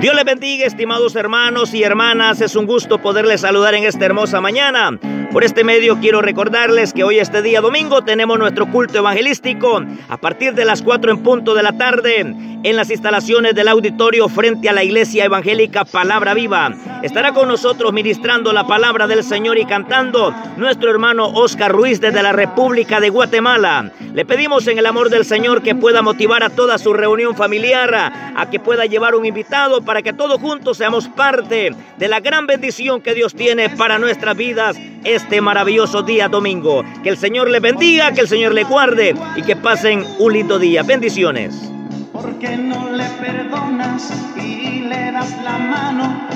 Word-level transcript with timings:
Dios 0.00 0.14
les 0.14 0.24
bendiga, 0.24 0.64
estimados 0.64 1.16
hermanos 1.16 1.74
y 1.74 1.82
hermanas. 1.82 2.40
Es 2.40 2.54
un 2.54 2.66
gusto 2.66 2.98
poderles 2.98 3.40
saludar 3.40 3.74
en 3.74 3.82
esta 3.82 4.04
hermosa 4.04 4.40
mañana. 4.40 4.96
Por 5.32 5.44
este 5.44 5.62
medio 5.62 5.98
quiero 6.00 6.22
recordarles 6.22 6.94
que 6.94 7.04
hoy 7.04 7.18
este 7.18 7.42
día 7.42 7.60
domingo 7.60 8.02
tenemos 8.02 8.38
nuestro 8.38 8.66
culto 8.70 8.96
evangelístico 8.96 9.82
a 10.08 10.16
partir 10.16 10.54
de 10.54 10.64
las 10.64 10.80
4 10.80 11.12
en 11.12 11.22
punto 11.22 11.54
de 11.54 11.62
la 11.62 11.76
tarde 11.76 12.20
en 12.20 12.76
las 12.76 12.90
instalaciones 12.90 13.54
del 13.54 13.68
auditorio 13.68 14.28
frente 14.30 14.70
a 14.70 14.72
la 14.72 14.82
iglesia 14.82 15.26
evangélica 15.26 15.84
Palabra 15.84 16.32
Viva. 16.32 16.72
Estará 17.02 17.32
con 17.32 17.46
nosotros 17.46 17.92
ministrando 17.92 18.52
la 18.52 18.66
palabra 18.66 19.06
del 19.06 19.22
Señor 19.22 19.58
y 19.58 19.66
cantando 19.66 20.34
nuestro 20.56 20.90
hermano 20.90 21.26
Oscar 21.26 21.70
Ruiz 21.70 22.00
desde 22.00 22.22
la 22.22 22.32
República 22.32 22.98
de 22.98 23.10
Guatemala. 23.10 23.92
Le 24.14 24.24
pedimos 24.24 24.66
en 24.66 24.78
el 24.78 24.86
amor 24.86 25.10
del 25.10 25.24
Señor 25.24 25.62
que 25.62 25.74
pueda 25.74 26.02
motivar 26.02 26.42
a 26.42 26.50
toda 26.50 26.78
su 26.78 26.94
reunión 26.94 27.36
familiar, 27.36 27.94
a 27.94 28.50
que 28.50 28.58
pueda 28.58 28.86
llevar 28.86 29.14
un 29.14 29.26
invitado 29.26 29.82
para 29.82 30.02
que 30.02 30.12
todos 30.14 30.40
juntos 30.40 30.78
seamos 30.78 31.06
parte 31.08 31.74
de 31.98 32.08
la 32.08 32.20
gran 32.20 32.46
bendición 32.46 33.00
que 33.02 33.14
Dios 33.14 33.34
tiene 33.34 33.70
para 33.70 33.98
nuestras 33.98 34.36
vidas 34.36 34.76
este 35.18 35.40
maravilloso 35.40 36.02
día 36.02 36.28
domingo. 36.28 36.82
Que 37.02 37.10
el 37.10 37.18
Señor 37.18 37.50
le 37.50 37.60
bendiga, 37.60 38.12
que 38.12 38.22
el 38.22 38.28
Señor 38.28 38.54
le 38.54 38.64
guarde 38.64 39.14
y 39.36 39.42
que 39.42 39.54
pasen 39.54 40.04
un 40.18 40.32
lindo 40.32 40.58
día. 40.58 40.82
Bendiciones. 40.82 41.54
Porque 42.12 42.56
no 42.56 42.90
le 42.90 43.04
perdonas 43.20 44.10
y 44.36 44.80
le 44.80 45.12
das 45.12 45.36
la 45.44 45.58
mano. 45.58 46.28